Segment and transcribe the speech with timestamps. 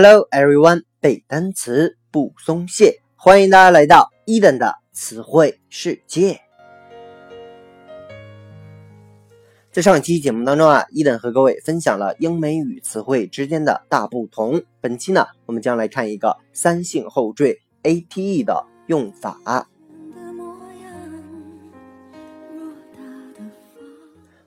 [0.00, 6.40] Hello everyone，背单词不松懈，欢迎大家来到伊登的词汇世界。
[9.72, 14.62] 在上期节目当中啊，伊登和各位分享了英美语词汇之间的大不同。
[14.80, 19.68] 本期呢，我们将来看一个三性后缀 ate 的用法。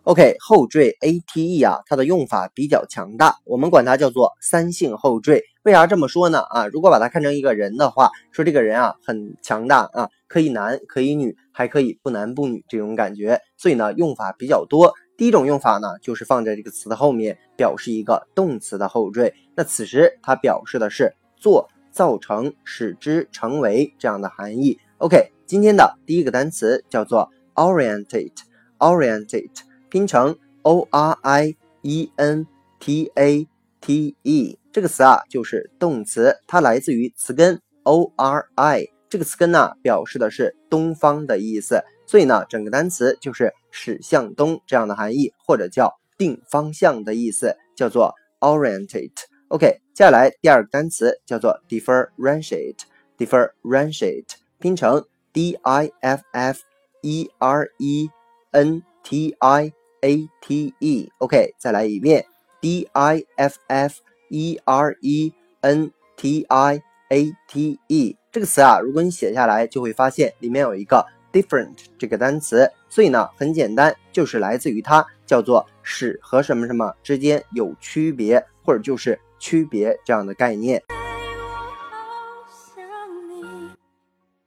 [0.04, 5.44] OK，后缀 ate 啊，它的用法比较强大，我们管它叫做三性后缀。
[5.62, 6.40] 为啥这么说呢？
[6.40, 14.92] 啊，如果把它看成一个人的话，说这个人啊很强大啊，可以男可以女，还可以不男不女这种感觉，所以呢用法比较多。
[15.18, 19.36] 第一种用法呢，就是放在这个词的后面，表示一个动词的后缀。
[19.56, 24.80] 那此时它表示的是做、造成、使之成为这样的含义。
[24.98, 29.52] OK，今天的第一个单词叫做 orientate，orientate。
[29.92, 32.48] 拼成 o r i e n
[32.80, 33.48] t a
[33.82, 49.12] t e 这个词啊，就是动词，它来自于词根 o r i，这个词根呢，表示的是东方的意思，所以呢，整个单词就是驶向东这样的含义，或者叫定方向的意思，叫做 orientate。
[49.50, 56.62] OK，接下来第二个单词叫做 differentiate，differentiate 拼成 d i f f
[57.02, 58.10] e r e
[58.52, 62.26] n t i a t e，OK，再来一遍
[62.60, 80.82] ，d i f f e r e n t i a t e 这个词啊，如果你写下来，就会发现里面有一个 different 这个单词，所以呢，很简单，就是来自于它，叫做使和什么什么之间有区别，或者就是区别这样的概念。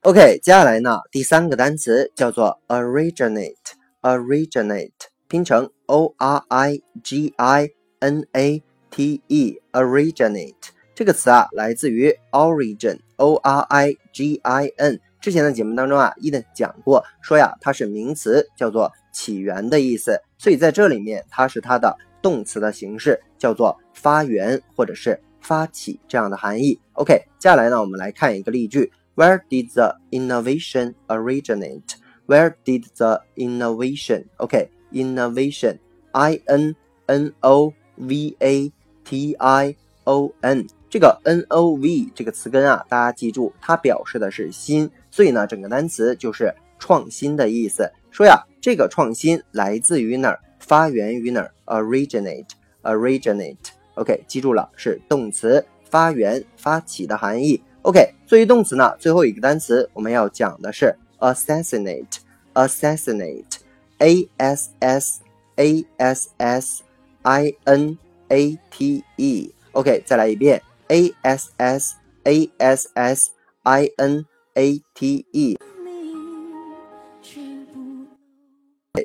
[0.01, 4.91] OK，接下来呢，第三个单词叫做 originate，originate。
[5.35, 7.69] 拼成 o r i g i
[7.99, 10.55] n a t e，originate
[10.95, 15.01] 这个词啊，来自于 origin，o r i g i n。
[15.21, 20.21] 之前的节目当中啊，伊登讲过，说呀，它是名词，叫做起源的意思。
[20.39, 26.79] 所以在这里面，它是它的动词的形式，叫做发源或者是发起这样的含义。
[26.93, 34.71] OK，接下来呢，我们来看一个例句：Where did the innovation originate？Where did the innovation？OK。
[34.95, 35.77] Innovation,
[36.13, 36.75] i n
[37.05, 38.73] n o v a
[39.05, 47.91] t i o n 这个 N O V 这个词根啊，大家记住，它表示的是新，所以呢，整个单词就是创新的意思。
[48.13, 50.39] 说呀，这个创新来自于哪儿？
[50.61, 52.47] 发源于哪儿？Originate,
[52.85, 53.57] originate。
[53.95, 57.61] OK，记住了，是动词，发源、发起的含义。
[57.83, 62.19] OK，作为动词呢，最后一个单词我们要讲的是 assassinate,
[62.55, 63.64] assassinate。
[64.05, 65.21] A s s
[65.57, 66.83] a s s
[67.23, 67.97] i n
[68.29, 73.31] a t e，OK，再来一遍，a s s a s s
[73.63, 75.59] i n a t e。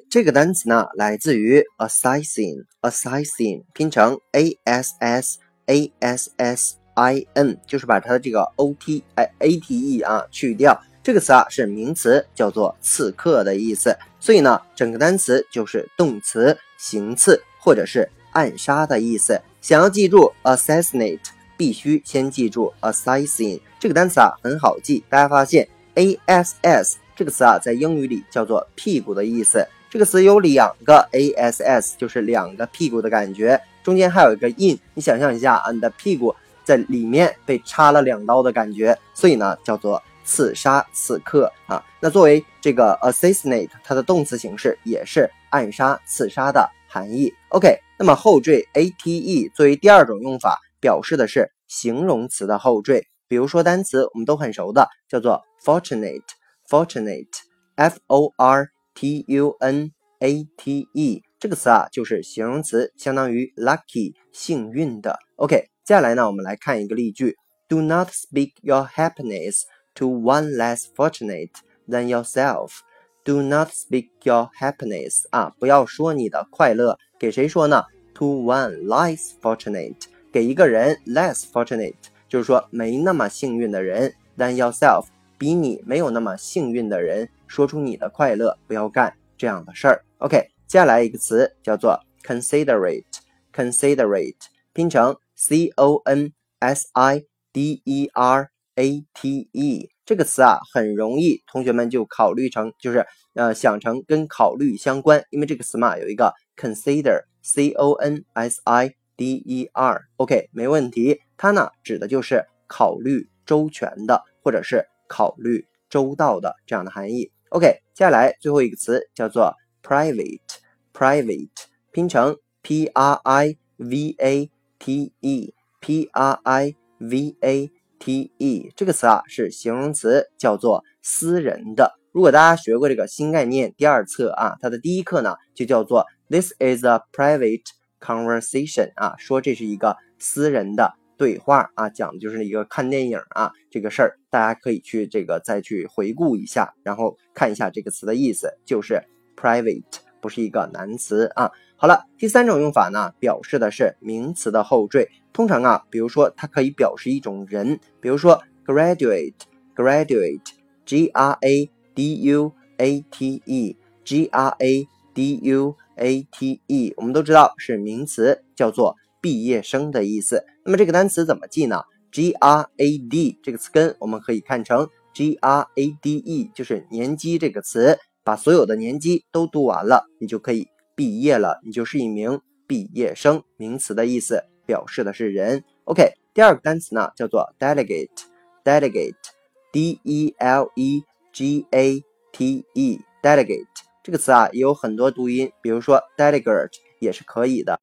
[0.10, 9.58] 这个单词呢，来自于 assassin，assassin 拼成 a s s a s s i n，就是把它的这个 o t 哎 a
[9.58, 10.78] t e 啊去掉。
[11.02, 13.98] 这个词啊是名词，叫做刺客的意思。
[14.20, 19.42] 所以呢，整个单词就是动词行刺或者是暗杀的意思。
[19.62, 21.20] 想要记住 assassinate，
[21.56, 25.04] 必须先记住 assassin 这个单词啊，很好记。
[25.10, 29.66] 大家发现 a s s 这个词啊，在英语里叫做屁股的意思。
[29.90, 34.78] 这个词有两个 a s s，就是两个屁股的感觉，中间还有一个 in。
[34.94, 40.02] 你想象一下啊，你的屁股在里面被插了两刀的感觉，所以呢，叫做。
[40.24, 47.34] 刺杀、刺客啊，那作为这个 assassinate，它的动词形式也是暗杀、刺杀的含义。
[47.50, 53.06] OK，那么后缀 ate 作为第二种用法，表示的是形容词的后缀。
[53.28, 65.20] 比如说单词我们都很熟的，叫做 fortunate，fortunate，f o r t u n a t e，这个词啊就是形容词，相当于 lucky，幸运的。
[65.36, 69.62] OK，接下来呢，我们来看一个例句：Do not speak your happiness。
[69.95, 71.53] to one less fortunate
[71.89, 72.81] than yourself.
[73.25, 77.85] Do not speak your happiness 啊，不要说你的快乐，给谁说呢？
[78.17, 79.97] To one less fortunate，
[80.31, 81.95] 给一个人 less fortunate，
[82.29, 85.07] 就是说没那么幸运的人，than yourself，
[85.39, 90.05] 比你没有那么幸运的人，说出你的快乐，不要干这样的事儿。
[90.19, 94.37] OK，接下来一个词叫做 considerate，considerate
[94.73, 98.51] 拼成 c o n s i d e r。
[98.80, 111.20] A t e 这个词啊，很容易，同学们就考虑成就是呃想成跟考虑相关，因为这个词嘛有一个 consider c o n s i d e r，OK 没问题。
[111.36, 117.30] 它呢指的就是考虑周全的，或者是考虑周到的这样的含义。
[117.50, 119.54] OK，接下来最后一个词叫做
[119.84, 121.50] private，private
[121.92, 124.50] 拼成 p r i v a
[124.80, 131.94] t e，p r i v a t e 这个词啊是形容词，叫做私人的。
[132.12, 137.66] 如果大家学过这个新概念第二册啊，它的第一课呢就叫做 This is a private
[138.00, 140.96] conversation 啊，说这是一个私人的。
[141.18, 149.04] 对话啊，讲的就是一个看电影啊这个事儿，大家可以去这个再去回顾一下，然后看一下这个词的意思，就是
[149.36, 149.84] private，
[150.22, 151.52] 不是一个难词啊。
[151.82, 168.98] 好了，第三种用法呢，表示的是名词的后缀，通常啊，比如说它可以表示一种人，比如说 graduate，graduate，g r a d u a t e，g r a d u a t e，我们都知道是名词，叫做。
[169.22, 185.64] 毕业生的意思，那么这个单词怎么记呢？grad 这个词根我们可以看成 grade，就是年级这个词，把所有的年级都读完了，你就可以毕业了，你就是一名毕业生，名词的意思，表示的是人。
[185.86, 191.02] OK，第二个单词呢叫做 delegate，delegate，d e l e
[191.32, 192.04] g a
[192.34, 193.66] t e，delegate
[194.04, 197.80] 这个词啊也有很多读音，比如说 delegate 也是可以的。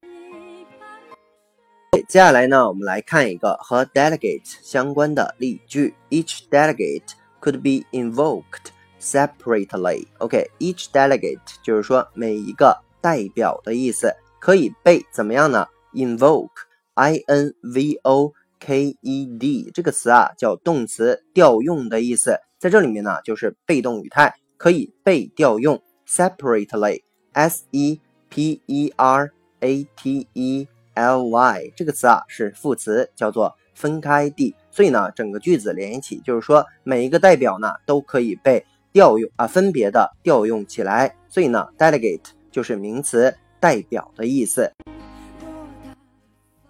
[2.07, 5.95] 接下来呢，我们来看一个和 delegate 相关的例句。
[6.11, 8.67] Each delegate could be invoked
[9.01, 10.05] separately.
[10.19, 25.81] OK，each delegate 就是说每一个代表的意思，可以被怎么样呢？invoke，i n v o k e d 这个词啊叫动词调用的意思，在这里面呢就是被动语态，可以被调用。
[26.07, 27.99] separately，s e
[28.29, 30.67] p e r a t e。
[30.97, 44.71] ly 这个词啊是副词，叫做分开地，所以呢整个句子连一起，就是说每一个代表呢都可以被调用啊，分别的调用起来，所以呢 delegate 就是名词代表的意思。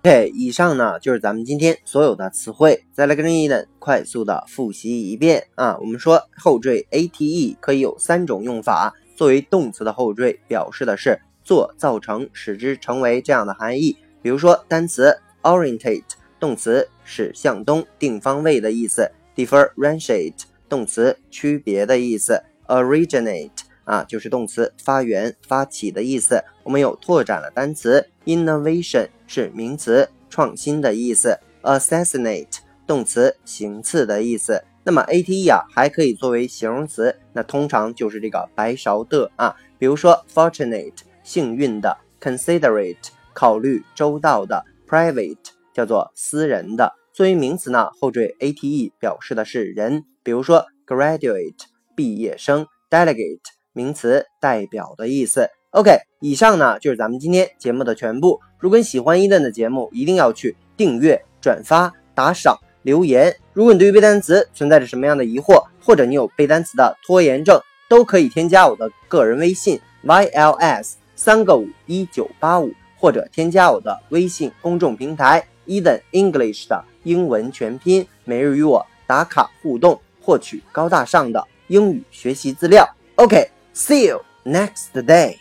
[0.03, 5.77] OK，以上呢就是咱们今天所有的词汇，再来跟着伊登快速的复习一遍啊。
[5.79, 13.97] 我们说后缀 ate 可以有三种用法，作为动词的后缀，表示的是做、造成、使之成为这样的含义。
[14.21, 16.03] 比如说单词 orientate
[16.39, 23.51] 动词是向东定方位的意思，differentiate 动词区别的意思，originate
[23.87, 26.43] 啊就是动词发源发起的意思。
[26.63, 34.63] 我们有拓展了单词 innovation 是名词创新的意思，assassinate 动词行刺的意思。
[34.83, 39.55] 那么 ate 啊还可以作为形容词，那通常就是这个白勺的啊。
[39.79, 43.09] 比如说 fortunate 幸运的，considerate。
[43.33, 45.37] 考虑周到的，private
[45.71, 46.91] 叫做私人的。
[47.13, 51.53] 作为名词呢，后缀 ate 表示的是人，比如说 graduate
[51.95, 53.39] 毕业生，delegate
[53.77, 55.47] 名词代表的意思。
[55.69, 58.39] OK，以上呢就是咱们今天节目的全部。
[58.57, 63.35] 如果你喜欢伊顿的节目，一定要去订阅、转发、打赏、留言。
[63.53, 72.73] 如果你对于背单词存在着什么样的疑惑，或者你有背单词的拖延症，都可以添加我的个人微信 yls 三个五一九八五。
[72.99, 82.83] 或者添加我的微信公众平台 Eden English 的英文全拼，每日与我打卡互动，获取高大上的英语学习资料。
[83.17, 85.39] OK OK，see you next day。